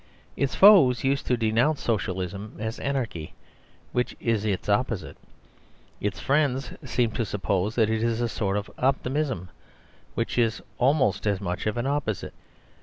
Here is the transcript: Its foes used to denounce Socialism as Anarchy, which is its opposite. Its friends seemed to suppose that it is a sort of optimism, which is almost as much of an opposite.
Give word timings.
Its 0.35 0.55
foes 0.55 1.03
used 1.03 1.27
to 1.27 1.37
denounce 1.37 1.79
Socialism 1.79 2.55
as 2.57 2.79
Anarchy, 2.79 3.35
which 3.91 4.15
is 4.19 4.45
its 4.45 4.67
opposite. 4.67 5.15
Its 5.99 6.19
friends 6.19 6.71
seemed 6.83 7.13
to 7.13 7.23
suppose 7.23 7.75
that 7.75 7.87
it 7.87 8.01
is 8.01 8.19
a 8.19 8.27
sort 8.27 8.57
of 8.57 8.71
optimism, 8.79 9.49
which 10.15 10.39
is 10.39 10.59
almost 10.79 11.27
as 11.27 11.39
much 11.39 11.67
of 11.67 11.77
an 11.77 11.85
opposite. 11.85 12.33